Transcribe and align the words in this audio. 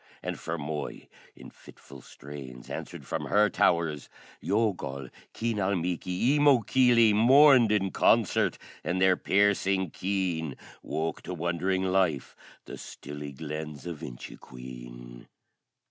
And 0.23 0.35
Fermoy 0.39 1.09
in 1.35 1.51
fitful 1.51 2.01
strains 2.01 2.71
Answered 2.71 3.05
from 3.05 3.25
her 3.25 3.51
towers. 3.51 4.09
Youghal, 4.41 5.09
Keenalmeaky, 5.35 6.39
Eemokilly, 6.39 7.13
Mourned 7.13 7.71
in 7.71 7.91
concert, 7.91 8.57
and 8.83 8.99
their 8.99 9.15
piercing 9.15 9.91
keen 9.91 10.55
Woke 10.81 11.21
to 11.21 11.35
wondering 11.35 11.83
life 11.83 12.35
the 12.65 12.79
stilly 12.79 13.31
Glens 13.31 13.85
of 13.85 13.99
Inchiqueen. 14.01 15.27